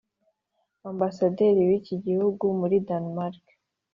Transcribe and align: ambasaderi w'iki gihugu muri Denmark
ambasaderi 0.89 1.61
w'iki 1.69 1.95
gihugu 2.05 2.45
muri 2.59 2.75
Denmark 2.87 3.43